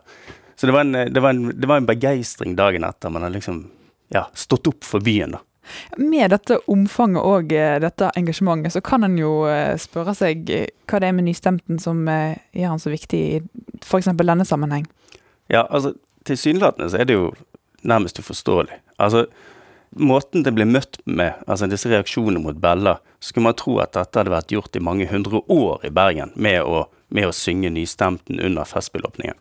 Så 0.55 0.65
det 0.65 0.73
var 0.73 0.81
en, 0.81 1.13
det 1.13 1.21
var 1.21 1.29
en, 1.29 1.51
det 1.53 1.67
var 1.67 1.77
en 1.77 1.85
begeistring 1.85 2.55
dagen 2.55 2.83
etter. 2.83 3.09
Man 3.09 3.21
har 3.21 3.29
liksom 3.29 3.67
ja, 4.09 4.25
stått 4.33 4.67
opp 4.67 4.83
for 4.83 5.03
byen, 5.03 5.35
da. 5.35 5.43
Med 5.97 6.31
dette 6.31 6.59
omfanget 6.71 7.23
og 7.27 7.51
eh, 7.53 7.75
dette 7.83 8.09
engasjementet, 8.15 8.73
så 8.73 8.81
kan 8.81 9.03
en 9.03 9.17
jo 9.19 9.43
eh, 9.51 9.75
spørre 9.77 10.15
seg 10.15 10.49
eh, 10.53 10.69
hva 10.87 11.01
det 11.03 11.09
er 11.09 11.17
med 11.17 11.27
nystemten 11.27 11.79
som 11.83 12.05
gjør 12.07 12.71
han 12.71 12.81
så 12.81 12.93
viktig 12.93 13.19
i 13.19 13.41
f.eks. 13.83 14.07
denne 14.15 14.47
sammenheng? 14.47 14.87
Ja, 15.51 15.65
altså 15.67 15.93
tilsynelatende 16.27 16.89
så 16.91 17.01
er 17.01 17.09
det 17.09 17.17
jo 17.17 17.31
nærmest 17.87 18.19
uforståelig. 18.19 18.79
Altså, 18.97 19.25
måten 19.91 20.43
det 20.43 20.53
ble 20.55 20.65
møtt 20.67 20.99
med, 21.05 21.37
altså 21.47 21.69
disse 21.69 21.89
reaksjonene 21.91 22.41
mot 22.43 22.57
Bella, 22.61 22.97
skulle 23.19 23.47
man 23.47 23.57
tro 23.57 23.77
at 23.83 23.95
dette 23.95 24.19
hadde 24.19 24.33
vært 24.33 24.51
gjort 24.53 24.75
i 24.75 24.83
mange 24.83 25.07
hundre 25.09 25.41
år 25.51 25.85
i 25.87 25.93
Bergen, 25.93 26.33
med 26.35 26.61
å, 26.63 26.85
med 27.09 27.29
å 27.29 27.35
synge 27.35 27.71
nystemten 27.73 28.41
under 28.43 28.67
Festspillåpningen. 28.67 29.37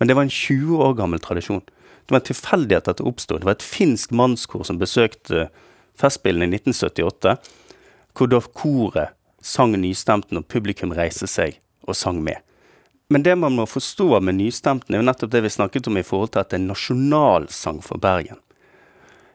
Men 0.00 0.08
det 0.08 0.16
var 0.16 0.26
en 0.26 0.32
20 0.32 0.82
år 0.82 0.94
gammel 0.98 1.20
tradisjon. 1.20 1.62
Det 2.06 2.14
var 2.14 2.22
en 2.22 2.28
tilfeldighet 2.30 2.88
at 2.88 3.00
det 3.00 3.06
oppsto. 3.06 3.38
Det 3.38 3.46
var 3.46 3.58
et 3.58 3.66
finsk 3.66 4.14
mannskor 4.16 4.64
som 4.66 4.80
besøkte 4.80 5.48
Festspillene 6.00 6.48
i 6.48 6.60
1978, 6.60 7.36
hvor 8.16 8.30
da 8.30 8.40
koret 8.40 9.16
sang 9.44 9.76
nystemten, 9.78 10.40
og 10.40 10.48
publikum 10.48 10.94
reiste 10.96 11.28
seg 11.30 11.60
og 11.88 11.96
sang 11.96 12.20
med. 12.24 12.40
Men 13.10 13.24
det 13.26 13.34
man 13.38 13.56
må 13.56 13.66
forstå 13.66 14.20
med 14.22 14.38
nystemten, 14.38 14.94
er 14.94 15.02
jo 15.02 15.06
nettopp 15.08 15.32
det 15.32 15.42
vi 15.44 15.52
snakket 15.52 15.88
om 15.90 15.98
i 15.98 16.06
forhold 16.06 16.32
til 16.34 16.42
at 16.42 16.52
det 16.52 16.58
er 16.58 16.62
en 16.62 16.70
nasjonalsang 16.70 17.80
for 17.82 18.00
Bergen. 18.02 18.38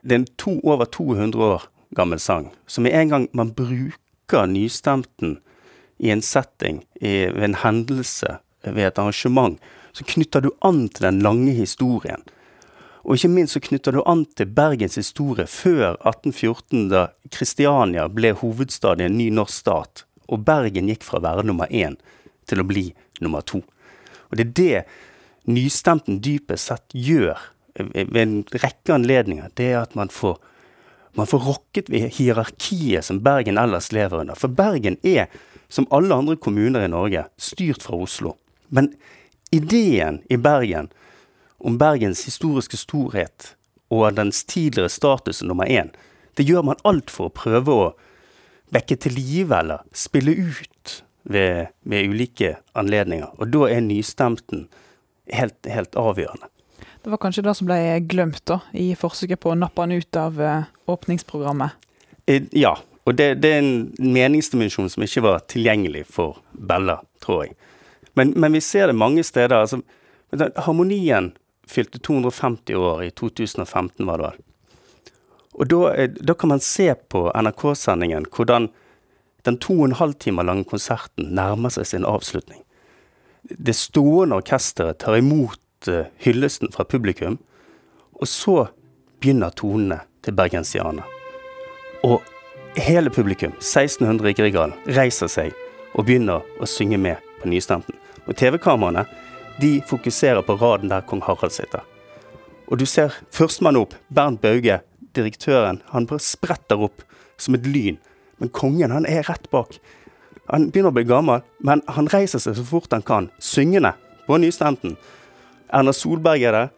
Det 0.05 0.13
er 0.13 0.21
en 0.21 0.27
to, 0.37 0.59
over 0.61 0.85
200 0.85 1.41
år 1.41 1.63
gammel 1.97 2.19
sang, 2.21 2.51
så 2.67 2.81
med 2.81 2.93
en 2.93 3.09
gang 3.09 3.23
man 3.33 3.53
bruker 3.57 4.45
nystemten 4.45 5.39
i 5.97 6.11
en 6.13 6.21
setting, 6.21 6.83
i, 7.01 7.25
ved 7.33 7.43
en 7.47 7.57
hendelse, 7.63 8.35
ved 8.61 8.85
et 8.85 8.99
arrangement, 9.01 9.57
så 9.97 10.05
knytter 10.05 10.45
du 10.45 10.51
an 10.61 10.83
til 10.93 11.07
den 11.07 11.23
lange 11.25 11.55
historien. 11.57 12.21
Og 13.01 13.17
ikke 13.17 13.31
minst 13.33 13.57
så 13.57 13.63
knytter 13.65 13.97
du 13.97 14.03
an 14.05 14.27
til 14.37 14.51
Bergens 14.53 14.99
historie 15.01 15.47
før 15.49 15.95
1814, 15.97 16.85
da 16.93 17.07
Kristiania 17.33 18.05
ble 18.05 18.35
hovedstad 18.37 19.01
i 19.01 19.07
en 19.09 19.17
ny 19.17 19.31
norsk 19.33 19.57
stat, 19.57 20.05
og 20.29 20.45
Bergen 20.45 20.93
gikk 20.93 21.05
fra 21.05 21.17
å 21.17 21.25
være 21.25 21.47
nummer 21.49 21.73
én 21.73 21.97
til 22.45 22.61
å 22.61 22.67
bli 22.69 22.91
nummer 23.25 23.41
to. 23.41 23.63
Og 24.29 24.37
det 24.37 24.45
er 24.51 24.55
det 24.61 24.85
nystemten 25.49 26.21
dypest 26.21 26.69
sett 26.69 26.93
gjør 26.93 27.41
ved 27.75 28.21
en 28.21 28.37
rekke 28.53 28.93
anledninger. 28.95 29.51
Det 29.53 29.71
er 29.73 29.81
at 29.81 29.95
man 29.95 30.09
får, 30.09 30.37
man 31.19 31.27
får 31.27 31.43
rokket 31.47 31.91
ved 31.91 32.09
hierarkiet 32.17 33.05
som 33.05 33.21
Bergen 33.23 33.57
ellers 33.57 33.91
lever 33.91 34.23
under. 34.23 34.35
For 34.39 34.47
Bergen 34.47 34.97
er, 35.03 35.27
som 35.67 35.87
alle 35.91 36.15
andre 36.15 36.35
kommuner 36.35 36.85
i 36.85 36.91
Norge, 36.91 37.25
styrt 37.37 37.83
fra 37.83 37.99
Oslo. 37.99 38.35
Men 38.69 38.93
ideen 39.51 40.21
i 40.29 40.37
Bergen 40.37 40.89
om 41.57 41.77
Bergens 41.77 42.25
historiske 42.25 42.77
storhet 42.77 43.55
og 43.93 44.15
dens 44.17 44.43
tidligere 44.43 44.89
status 44.89 45.43
nummer 45.43 45.65
én, 45.65 45.91
det 46.35 46.45
gjør 46.45 46.65
man 46.67 46.81
alt 46.83 47.11
for 47.11 47.29
å 47.29 47.35
prøve 47.35 47.75
å 47.75 47.91
vekke 48.75 48.97
til 48.99 49.15
live 49.15 49.55
eller 49.55 49.85
spille 49.95 50.33
ut 50.35 50.97
ved, 51.23 51.71
ved, 51.81 52.09
ulike 52.09 52.55
anledninger. 52.77 53.31
Og 53.39 53.51
da 53.53 53.69
er 53.71 53.85
nystemten 53.85 54.67
helt, 55.31 55.57
helt, 55.69 55.95
avgjørende. 55.95 56.49
Det 57.05 57.11
var 57.11 57.19
kanskje 57.21 57.43
det 57.45 57.53
som 57.53 57.67
ble 57.69 57.77
glemt 58.09 58.41
da, 58.49 58.55
i 58.73 58.87
forsøket 58.97 59.37
på 59.37 59.51
å 59.53 59.55
nappe 59.61 59.83
han 59.83 59.91
ut 59.93 60.17
av 60.17 60.39
uh, 60.41 60.63
åpningsprogrammet? 60.89 61.75
Eh, 62.25 62.47
ja, 62.57 62.71
og 63.05 63.13
det, 63.13 63.27
det, 63.43 63.51
er 63.53 63.59
en 63.61 63.91
meningsdimensjon 64.01 64.89
som 64.89 65.03
ikke 65.05 65.21
var 65.21 65.43
tilgjengelig 65.45 66.07
for 66.09 66.39
Bella, 66.57 66.95
tror 67.21 67.43
jeg. 67.43 67.53
Men, 68.17 68.31
men 68.33 68.57
vi 68.57 68.61
ser 68.65 68.89
det 68.89 68.95
mange 68.97 69.21
steder. 69.21 69.53
altså 69.53 69.83
Harmonien 70.65 71.35
fylte 71.69 72.01
250 72.01 72.73
år 72.73 73.03
i 73.05 73.11
2015, 73.13 74.07
var 74.07 74.17
det 74.17 74.31
vel. 74.31 74.39
Og 75.61 75.69
da, 75.69 75.81
eh, 75.93 76.09
da 76.09 76.33
kan 76.33 76.55
man 76.55 76.63
se 76.65 76.87
på 76.95 77.27
NRK-sendingen 77.37 78.25
hvordan 78.33 78.71
den 79.45 79.59
to 79.61 79.75
og 79.77 79.91
en 79.91 79.99
halv 80.01 80.17
time 80.17 80.41
lange 80.41 80.65
konserten 80.73 81.29
nærmer 81.37 81.69
seg 81.69 81.85
sin 81.85 82.09
avslutning. 82.09 82.65
Det 83.45 83.77
stående 83.77 84.41
orkesteret 84.41 85.03
tar 85.05 85.19
imot 85.21 85.61
uh, 85.91 86.05
hyllesten 86.23 86.71
fra 86.73 86.85
publikum, 86.87 87.37
og 88.15 88.29
så 88.29 88.67
begynner 89.19 89.53
tonene 89.55 90.01
til 90.23 90.35
bergensianerne. 90.37 91.03
Og 92.05 92.21
hele 92.77 93.09
publikum, 93.09 93.53
1600 93.59 94.31
i 94.31 94.37
Grieghallen, 94.37 94.75
reiser 94.97 95.31
seg 95.31 95.53
og 95.95 96.05
begynner 96.07 96.45
å 96.59 96.69
synge 96.69 96.99
med 97.01 97.21
på 97.41 97.49
nystemten. 97.49 97.97
Og 98.25 98.35
TV-kameraene 98.37 99.05
de 99.61 99.77
fokuserer 99.87 100.43
på 100.43 100.57
raden 100.59 100.91
der 100.91 101.05
kong 101.07 101.23
Harald 101.25 101.53
sitter. 101.55 101.85
Og 102.67 102.81
du 102.81 102.85
ser 102.89 103.13
førstemann 103.33 103.79
opp, 103.79 103.93
Bernt 104.09 104.41
Bauge, 104.41 104.81
direktøren, 105.15 105.81
han 105.93 106.07
bare 106.09 106.23
spretter 106.23 106.81
opp 106.87 107.05
som 107.39 107.55
et 107.55 107.67
lyn 107.69 107.99
men 108.37 108.49
kongen 108.49 108.91
han 108.91 109.07
er 109.09 109.25
rett 109.29 109.49
bak. 109.51 109.77
Han 110.51 110.69
begynner 110.69 110.91
å 110.91 110.97
bli 110.97 111.05
gammel, 111.09 111.43
men 111.65 111.81
han 111.89 112.09
reiser 112.11 112.41
seg 112.41 112.57
så 112.57 112.65
fort 112.67 112.93
han 112.93 113.05
kan, 113.05 113.29
syngende 113.39 113.95
på 114.27 114.37
nystemten. 114.41 114.97
Erna 115.73 115.93
Solberg 115.93 116.41
er 116.41 116.51
der. 116.51 116.73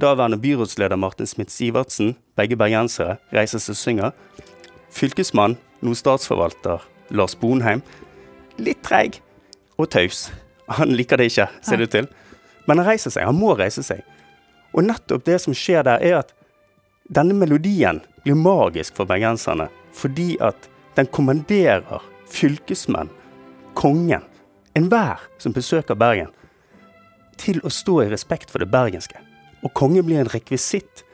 Daværende 0.00 0.38
byrådsleder 0.38 0.96
Martin 0.96 1.26
Smith-Sivertsen, 1.26 2.14
begge 2.36 2.56
bergensere, 2.56 3.18
reiser 3.32 3.60
seg 3.60 3.74
og 3.74 3.76
synger. 3.76 4.14
Fylkesmann, 4.92 5.58
nå 5.84 5.92
statsforvalter 5.94 6.84
Lars 7.12 7.34
Bonheim, 7.36 7.82
litt 8.56 8.80
treig 8.86 9.20
og 9.76 9.90
taus. 9.92 10.30
Han 10.72 10.94
liker 10.96 11.20
det 11.20 11.28
ikke, 11.32 11.48
ser 11.60 11.76
det 11.76 11.90
ut 11.90 11.96
til. 11.98 12.08
Men 12.66 12.80
han 12.80 12.88
reiser 12.88 13.12
seg. 13.12 13.26
Han 13.28 13.36
må 13.36 13.52
reise 13.58 13.84
seg. 13.84 14.00
Og 14.72 14.86
nettopp 14.86 15.26
det 15.26 15.40
som 15.42 15.56
skjer 15.56 15.84
der, 15.84 16.00
er 16.00 16.22
at 16.22 16.32
denne 17.12 17.36
melodien 17.36 18.00
blir 18.24 18.38
magisk 18.38 18.96
for 18.96 19.08
bergenserne 19.08 19.68
fordi 19.92 20.38
at 20.40 20.70
den 20.96 21.08
kommanderer 21.12 22.00
fylkesmenn, 22.32 23.10
kongen, 23.76 24.24
enhver 24.76 25.20
som 25.42 25.52
besøker 25.52 25.98
Bergen, 25.98 26.30
til 27.40 27.60
å 27.64 27.72
stå 27.72 28.02
i 28.04 28.10
respekt 28.12 28.52
for 28.52 28.62
det 28.62 28.70
bergenske. 28.72 29.20
Og 29.62 29.72
konge 29.78 30.02
blir 30.04 30.22
en 30.22 30.32
rekvisitt 30.32 31.04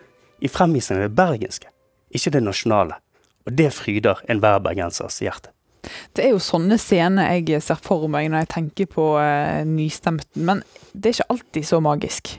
i 0.41 0.49
fremvisningen 0.49 1.05
av 1.05 1.11
det 1.11 1.19
bergenske, 1.19 1.71
ikke 2.15 2.33
det 2.35 2.43
nasjonale. 2.47 2.99
Og 3.49 3.55
det 3.57 3.71
fryder 3.77 4.21
enhver 4.29 4.61
bergensers 4.65 5.21
hjerte. 5.25 5.53
Det 6.13 6.25
er 6.27 6.35
jo 6.35 6.41
sånne 6.43 6.77
scener 6.81 7.31
jeg 7.39 7.63
ser 7.65 7.79
for 7.81 8.09
meg 8.11 8.29
når 8.31 8.45
jeg 8.45 8.53
tenker 8.55 8.89
på 8.91 9.05
uh, 9.17 9.63
nystemten, 9.69 10.45
men 10.45 10.63
det 10.93 11.11
er 11.11 11.19
ikke 11.19 11.33
alltid 11.37 11.69
så 11.69 11.81
magisk. 11.85 12.35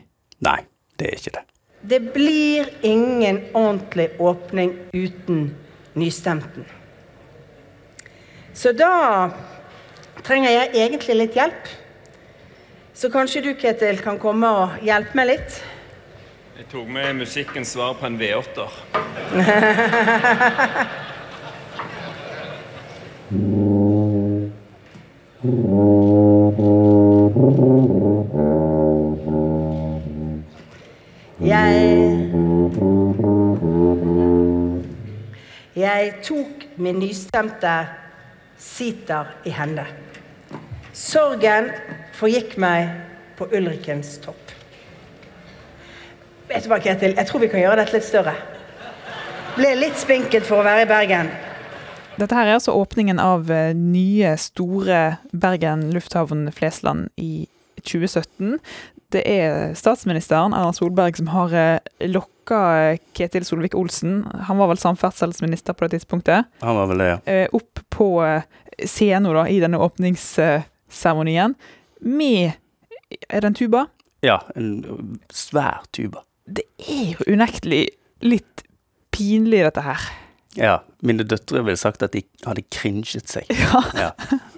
Nei, 0.45 0.59
det 0.99 1.07
er 1.07 1.21
ikke 1.21 1.35
det. 1.37 1.45
Det 1.89 1.99
blir 2.13 2.67
ingen 2.83 3.39
ordentlig 3.55 4.09
åpning 4.19 4.73
uten 4.91 5.53
nystemten. 5.95 6.67
Så 8.53 8.73
da 8.75 9.29
trenger 10.27 10.51
jeg 10.51 10.73
egentlig 10.75 11.15
litt 11.21 11.37
hjelp. 11.39 11.69
Så 12.99 13.07
kanskje 13.09 13.41
du, 13.41 13.53
Ketil, 13.55 14.01
kan 14.03 14.17
komme 14.19 14.43
og 14.51 14.81
hjelpe 14.83 15.15
meg 15.15 15.29
litt? 15.29 15.61
Jeg 16.57 16.65
tok 16.67 16.89
med 16.91 17.15
musikkens 17.21 17.71
svar 17.71 17.93
på 17.95 18.03
en 18.09 18.19
V8-er. 18.19 18.73
Jeg 31.39 31.79
Jeg 35.79 36.13
tok 36.27 36.67
min 36.75 36.99
nystemte 36.99 37.87
sitar 38.59 39.31
i 39.47 39.55
hende. 39.55 39.87
Sorgen 40.91 41.71
forgikk 42.19 42.57
meg 42.59 42.89
på 43.39 43.47
Ulrikens 43.55 44.17
topp. 44.23 44.55
Vet 46.49 46.65
du 46.65 46.71
hva, 46.71 46.79
Ketil? 46.81 47.13
Jeg 47.15 47.29
tror 47.29 47.43
vi 47.43 47.51
kan 47.51 47.61
gjøre 47.61 47.83
dette 47.83 47.95
litt 47.95 48.07
større. 48.07 48.33
Ble 49.55 49.75
litt 49.77 49.99
spinkelt 49.99 50.47
for 50.47 50.61
å 50.61 50.65
være 50.65 50.83
i 50.85 50.89
Bergen. 50.89 51.29
Dette 52.19 52.35
her 52.35 52.49
er 52.49 52.57
altså 52.57 52.75
åpningen 52.75 53.21
av 53.23 53.47
eh, 53.53 53.71
nye, 53.77 54.33
store 54.41 55.19
Bergen 55.31 55.87
lufthavn 55.95 56.49
Flesland 56.55 57.07
i 57.21 57.47
2017. 57.85 58.57
Det 59.13 59.21
er 59.23 59.71
statsministeren, 59.79 60.53
Erna 60.53 60.73
Solberg, 60.75 61.15
som 61.17 61.31
har 61.31 61.55
eh, 61.55 62.09
lokka 62.11 62.59
eh, 62.81 62.99
Ketil 63.17 63.47
Solvik-Olsen, 63.47 64.19
han 64.49 64.59
var 64.59 64.73
vel 64.73 64.81
samferdselsminister 64.81 65.77
på 65.77 65.87
det 65.87 65.95
tidspunktet, 65.97 66.49
Han 66.65 66.81
var 66.81 66.91
vel 66.91 67.05
det, 67.05 67.09
ja. 67.13 67.19
eh, 67.25 67.47
opp 67.55 67.81
på 67.93 68.11
scenen 68.83 69.31
da, 69.33 69.47
i 69.47 69.61
denne 69.63 69.79
åpningsseremonien 69.81 71.55
med 71.99 72.53
Er 73.29 73.41
det 73.41 73.47
en 73.49 73.57
tuba? 73.57 73.85
Ja, 74.21 74.39
en 74.55 75.19
svær 75.33 75.85
tuba. 75.95 76.21
Det 76.45 76.65
er 76.77 77.13
jo 77.15 77.33
unektelig 77.33 77.87
litt 78.21 78.63
pinlig, 79.15 79.63
dette 79.65 79.81
her. 79.81 80.03
Ja, 80.57 80.79
mine 81.05 81.23
døtre 81.23 81.61
ville 81.63 81.77
sagt 81.79 82.03
at 82.03 82.13
de 82.15 82.23
hadde 82.45 82.65
cringet 82.73 83.29
seg. 83.31 83.49
Ja. 83.59 83.81
Ja. 83.95 84.09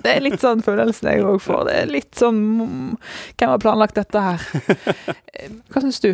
Det 0.02 0.16
er 0.16 0.24
litt 0.24 0.42
sånn 0.42 0.64
følelsen 0.66 1.12
jeg 1.12 1.26
òg 1.28 1.40
får. 1.44 1.66
Det 1.68 1.78
er 1.82 1.92
litt 1.92 2.18
sånn 2.18 2.40
mm, 2.58 2.94
Hvem 3.38 3.52
har 3.54 3.62
planlagt 3.62 4.00
dette 4.00 4.24
her? 4.24 4.46
Hva 5.72 5.84
syns 5.84 6.02
du? 6.04 6.14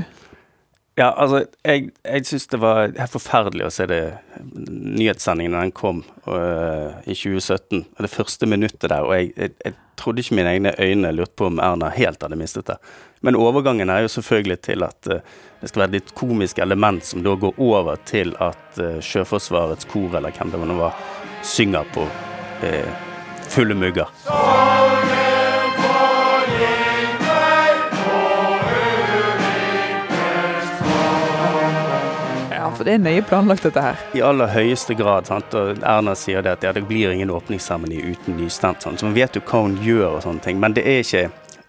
Ja, 0.98 1.12
altså, 1.14 1.44
jeg, 1.62 1.92
jeg 2.02 2.26
syns 2.26 2.48
det 2.50 2.58
var 2.58 2.88
helt 2.88 3.14
forferdelig 3.14 3.68
å 3.68 3.74
se 3.74 3.86
det 3.86 4.00
nyhetssendingen 4.42 5.54
da 5.54 5.60
den 5.62 5.74
kom 5.78 6.00
uh, 6.26 6.96
i 7.06 7.14
2017. 7.14 7.84
og 7.86 8.00
Det 8.02 8.10
første 8.10 8.50
minuttet 8.50 8.88
der, 8.90 9.06
og 9.06 9.14
jeg, 9.14 9.30
jeg, 9.38 9.54
jeg 9.62 9.76
trodde 10.02 10.24
ikke 10.24 10.40
mine 10.40 10.56
egne 10.56 10.72
øyne 10.82 11.12
lurte 11.14 11.38
på 11.38 11.52
om 11.52 11.62
Erna 11.62 11.92
helt 11.94 12.26
hadde 12.26 12.40
mistet 12.42 12.72
det. 12.72 12.80
Men 13.22 13.38
overgangen 13.38 13.94
er 13.94 14.08
jo 14.08 14.14
selvfølgelig 14.16 14.58
til 14.66 14.88
at 14.88 15.12
uh, 15.14 15.38
det 15.62 15.70
skal 15.70 15.84
være 15.84 15.92
et 15.92 16.00
litt 16.00 16.16
komisk 16.18 16.64
element 16.66 17.06
som 17.06 17.22
da 17.22 17.36
går 17.46 17.62
over 17.62 18.02
til 18.10 18.34
at 18.42 18.82
uh, 18.82 18.98
Sjøforsvarets 18.98 19.86
kor, 19.94 20.18
eller 20.18 20.34
hvem 20.34 20.56
det 20.56 20.64
nå 20.66 20.82
var, 20.82 20.98
synger 21.46 21.86
på 21.94 22.10
fulle 23.54 23.78
mugger. 23.78 24.10
Ja, 24.26 25.17
for 32.78 32.86
det 32.86 32.94
er 32.94 33.02
nøye 33.02 33.24
planlagt, 33.26 33.66
dette 33.66 33.82
her. 33.82 34.02
I 34.14 34.22
aller 34.26 34.52
høyeste 34.54 34.94
grad. 34.98 35.28
Sant? 35.30 35.54
Og 35.58 35.80
Erna 35.82 36.14
sier 36.18 36.44
det 36.46 36.58
at 36.58 36.66
ja, 36.66 36.74
det 36.76 36.86
blir 36.90 37.14
ingen 37.14 37.32
åpningsseremoni 37.34 38.00
uten 38.14 38.38
nystemt. 38.38 38.84
Sant? 38.86 39.02
Så 39.02 39.08
man 39.08 39.16
vet 39.18 39.38
jo 39.38 39.42
hva 39.42 39.64
hun 39.66 39.80
gjør 39.82 40.20
og 40.20 40.22
sånne 40.28 40.44
ting. 40.46 40.60
Men 40.62 40.76
det 40.78 40.86
er 40.86 41.02
ikke, 41.02 41.24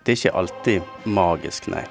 det 0.05 0.13
er 0.13 0.19
ikke 0.21 0.35
alltid 0.43 0.91
magisk, 1.19 1.71
nei. 1.73 1.85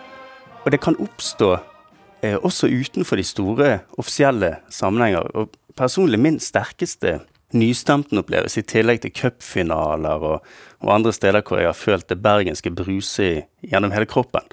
Og 0.64 0.74
det 0.74 0.82
kan 0.84 1.00
oppstå 1.02 1.56
eh, 1.56 2.38
også 2.38 2.70
utenfor 2.70 3.18
de 3.18 3.26
store 3.26 3.72
offisielle 3.98 4.58
sammenhenger. 4.74 5.32
Og 5.34 5.56
personlig 5.78 6.22
min 6.22 6.38
sterkeste 6.44 7.20
nystemten-opplevelse, 7.58 8.60
i 8.62 8.68
tillegg 8.68 9.02
til 9.02 9.14
cupfinaler 9.16 10.26
og, 10.30 10.46
og 10.84 10.94
andre 10.94 11.14
steder 11.16 11.46
hvor 11.48 11.62
jeg 11.62 11.72
har 11.72 11.80
følt 11.80 12.10
det 12.12 12.20
bergenske 12.22 12.74
bruse 12.76 13.30
gjennom 13.64 13.96
hele 13.96 14.10
kroppen, 14.10 14.46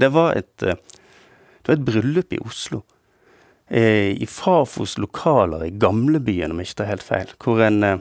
det 0.00 0.12
var 0.14 0.38
et, 0.38 0.54
eh, 0.62 0.78
det 0.78 1.68
var 1.68 1.76
et 1.76 1.84
bryllup 1.90 2.32
i 2.32 2.40
Oslo 2.46 2.84
i 3.70 4.26
Fafos 4.26 4.96
lokaler 4.98 5.62
i 5.64 5.70
gamlebyen, 5.70 6.50
om 6.50 6.58
jeg 6.58 6.70
ikke 6.70 6.78
tar 6.80 6.88
helt 6.90 7.06
feil, 7.06 7.32
hvor 7.38 7.60
en, 7.62 7.84
eh, 7.86 8.00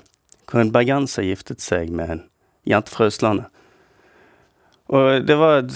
hvor 0.49 0.63
en 0.63 0.71
bergenser 0.73 1.27
giftet 1.27 1.61
seg 1.61 1.91
med 1.93 2.15
en 2.15 2.23
jente 2.65 2.89
fra 2.89 3.05
Østlandet. 3.09 3.49
Og 4.89 5.25
det 5.25 5.37
var 5.37 5.61
et, 5.61 5.75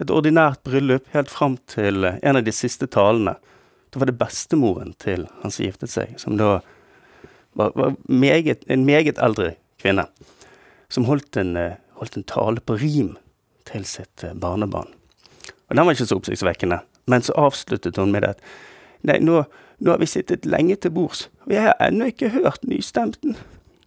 et 0.00 0.10
ordinært 0.10 0.62
bryllup 0.64 1.08
helt 1.12 1.30
fram 1.32 1.58
til 1.68 2.04
eh, 2.08 2.20
en 2.22 2.40
av 2.40 2.46
de 2.46 2.54
siste 2.54 2.88
talene. 2.88 3.36
Da 3.90 4.00
var 4.00 4.08
det 4.08 4.18
bestemoren 4.20 4.94
til 5.02 5.26
han 5.42 5.52
som 5.52 5.66
giftet 5.66 5.92
seg, 5.92 6.14
som 6.22 6.38
da 6.40 6.60
var, 7.58 7.74
var 7.74 7.96
meget, 8.08 8.64
en 8.70 8.86
meget 8.86 9.18
eldre 9.18 9.54
kvinne, 9.82 10.06
som 10.88 11.08
holdt 11.10 11.36
en, 11.40 11.56
eh, 11.58 11.76
holdt 12.00 12.16
en 12.16 12.28
tale 12.30 12.64
på 12.64 12.78
rim 12.80 13.16
til 13.68 13.84
sitt 13.84 14.24
eh, 14.24 14.32
barnebarn. 14.34 14.88
Og 15.68 15.76
den 15.76 15.84
var 15.84 15.94
ikke 15.94 16.08
så 16.08 16.18
oppsiktsvekkende, 16.18 16.80
men 17.10 17.26
så 17.26 17.36
avsluttet 17.38 18.00
hun 18.00 18.14
med 18.14 18.24
det 18.24 18.34
at 18.36 18.44
Nei, 19.06 19.18
nå, 19.24 19.44
nå 19.80 19.94
har 19.94 20.00
vi 20.00 20.08
sittet 20.10 20.48
lenge 20.48 20.76
til 20.76 20.92
bords, 20.94 21.28
og 21.46 21.54
jeg 21.54 21.68
har 21.68 21.78
ennå 21.86 22.10
ikke 22.10 22.34
hørt 22.34 22.66
nystemten. 22.68 23.36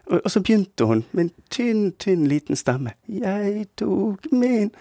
Og, 0.09 0.19
og 0.23 0.31
så 0.31 0.41
begynte 0.43 0.87
hun 0.89 1.05
med 1.11 1.27
en 1.27 1.31
tynn, 1.53 1.85
tynn 2.01 2.25
liten 2.29 2.59
stemme. 2.59 2.95
Jeg 3.07 3.67
tok 3.79 4.27
min 4.31 4.73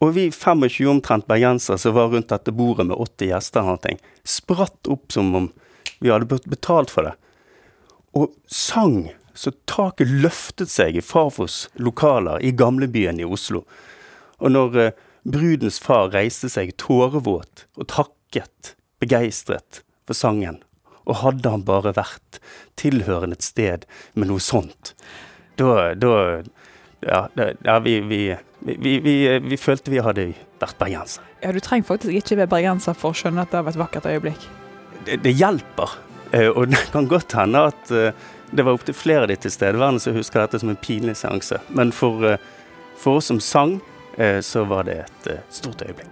Og 0.00 0.10
vi 0.12 0.26
25 0.30 0.90
omtrent 0.90 1.24
bergensere 1.28 1.80
som 1.80 1.94
var 1.96 2.10
rundt 2.12 2.28
dette 2.28 2.52
bordet 2.52 2.84
med 2.86 2.98
80 3.00 3.30
gjester, 3.30 3.68
og 3.72 3.80
ting, 3.84 4.00
spratt 4.28 4.90
opp 4.92 5.12
som 5.12 5.30
om 5.34 5.46
vi 6.04 6.10
hadde 6.12 6.40
betalt 6.44 6.92
for 6.92 7.08
det. 7.08 7.14
Og 8.12 8.34
sang 8.46 9.08
så 9.36 9.52
taket 9.68 10.12
løftet 10.24 10.72
seg 10.72 10.96
i 10.96 11.04
Fafos 11.04 11.66
lokaler 11.80 12.40
i 12.44 12.52
gamlebyen 12.56 13.20
i 13.20 13.28
Oslo. 13.28 13.64
Og 14.40 14.52
når 14.52 14.78
eh, 14.80 14.94
brudens 15.24 15.78
far 15.82 16.12
reiste 16.14 16.48
seg 16.52 16.74
tårevåt 16.80 17.66
og 17.76 17.88
takket 17.92 18.74
begeistret 19.06 19.82
for 20.06 20.18
sangen, 20.18 20.60
og 21.06 21.20
hadde 21.22 21.50
han 21.50 21.64
bare 21.66 21.94
vært 21.94 22.40
tilhørende 22.76 23.38
et 23.38 23.46
sted 23.46 23.86
med 24.14 24.30
noe 24.32 24.42
sånt, 24.42 24.94
da, 25.56 25.94
da 25.94 26.42
Ja, 27.06 27.26
da, 27.36 27.50
ja 27.62 27.74
vi, 27.84 28.00
vi, 28.00 28.18
vi, 28.66 28.94
vi, 29.04 29.16
vi 29.44 29.56
følte 29.60 29.92
vi 29.92 30.00
hadde 30.02 30.30
vært 30.58 30.78
bergensere. 30.80 31.22
Ja, 31.44 31.52
Du 31.52 31.60
trenger 31.60 31.86
faktisk 31.86 32.16
ikke 32.16 32.38
være 32.40 32.50
bergenser 32.50 32.96
for 32.96 33.12
å 33.12 33.18
skjønne 33.18 33.44
at 33.44 33.52
det 33.52 33.60
var 33.62 33.76
et 33.76 33.78
vakkert 33.78 34.08
øyeblikk. 34.10 34.46
det, 35.06 35.20
det 35.22 35.34
hjelper. 35.36 35.92
Eh, 36.32 36.48
og 36.48 36.68
det 36.72 36.82
kan 36.92 37.08
godt 37.08 37.36
hende 37.38 37.66
at 37.70 37.92
eh, 37.94 38.26
det 38.50 38.64
var 38.66 38.76
opptil 38.76 38.96
flere 38.96 39.26
av 39.26 39.30
de 39.30 39.38
tilstedeværende 39.42 40.02
som 40.02 40.16
husker 40.16 40.42
dette 40.42 40.60
som 40.62 40.72
en 40.72 40.80
pinlig 40.80 41.16
seanse. 41.20 41.60
Men 41.68 41.92
for, 41.94 42.24
eh, 42.26 42.42
for 42.98 43.20
oss 43.20 43.30
som 43.32 43.40
sang, 43.40 43.80
så 44.16 44.62
var 44.64 44.86
det 44.88 44.94
et 44.96 45.26
stort 45.52 45.82
øyeblikk. 45.84 46.08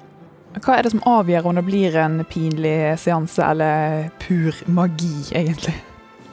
Hva 0.62 0.76
er 0.78 0.86
det 0.86 0.92
som 0.94 1.02
avgjør 1.08 1.48
om 1.50 1.58
det 1.58 1.64
blir 1.66 1.96
en 1.98 2.20
pinlig 2.30 2.94
seanse 3.02 3.42
eller 3.42 4.10
pur 4.22 4.54
magi, 4.70 5.16
egentlig? 5.34 5.74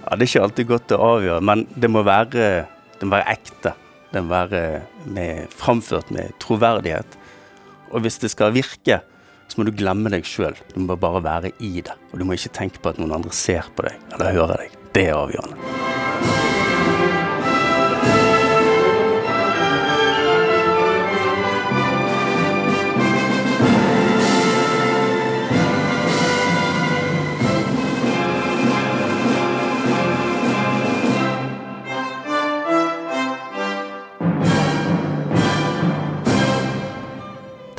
Ja, 0.03 0.15
Det 0.15 0.25
er 0.25 0.29
ikke 0.29 0.43
alltid 0.45 0.67
godt 0.69 0.93
å 0.93 0.99
avgjøre, 1.15 1.41
men 1.41 1.65
det 1.73 1.89
må 1.89 2.03
være, 2.05 2.67
det 2.99 3.07
må 3.07 3.15
være 3.17 3.33
ekte. 3.33 3.73
Det 4.11 4.21
må 4.21 4.33
være 4.33 4.81
med, 5.07 5.47
framført 5.55 6.11
med 6.11 6.35
troverdighet. 6.43 7.17
Og 7.91 8.03
hvis 8.03 8.19
det 8.21 8.31
skal 8.33 8.53
virke, 8.53 8.99
så 9.47 9.59
må 9.59 9.65
du 9.67 9.73
glemme 9.75 10.11
deg 10.11 10.27
sjøl. 10.27 10.55
Du 10.75 10.79
må 10.83 10.95
bare 10.99 11.23
være 11.23 11.53
i 11.59 11.81
det. 11.81 11.95
Og 12.11 12.19
du 12.19 12.27
må 12.27 12.37
ikke 12.37 12.53
tenke 12.61 12.83
på 12.83 12.93
at 12.93 13.01
noen 13.01 13.15
andre 13.17 13.33
ser 13.35 13.71
på 13.75 13.87
deg 13.87 13.97
eller 14.13 14.37
hører 14.37 14.65
deg. 14.65 14.77
Det 14.95 15.09
er 15.09 15.17
avgjørende. 15.17 16.00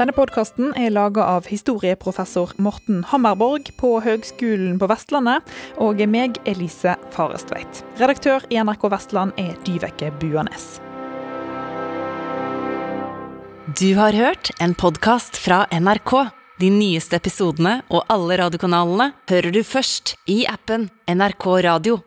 Denne 0.03 0.17
podkasten 0.17 0.73
er 0.75 0.91
laga 0.91 1.23
av 1.31 1.45
historieprofessor 1.47 2.57
Morten 2.59 3.05
Hammerborg 3.07 3.69
på 3.79 4.01
Høgskolen 4.03 4.73
på 4.81 4.89
Vestlandet, 4.91 5.47
og 5.79 6.03
meg, 6.11 6.41
Elise 6.43 6.97
Farestveit. 7.15 7.85
Redaktør 8.03 8.43
i 8.51 8.59
NRK 8.59 8.89
Vestland 8.91 9.39
er 9.39 9.55
Dyveke 9.63 10.11
Buanes. 10.19 10.81
Du 13.79 13.93
har 13.95 14.19
hørt 14.19 14.51
en 14.59 14.75
podkast 14.75 15.39
fra 15.39 15.69
NRK. 15.71 16.17
De 16.59 16.75
nyeste 16.75 17.23
episodene 17.23 17.85
og 17.87 18.03
alle 18.11 18.43
radiokanalene 18.43 19.13
hører 19.31 19.55
du 19.55 19.63
først 19.63 20.17
i 20.27 20.43
appen 20.51 20.91
NRK 21.07 21.53
Radio. 21.71 22.03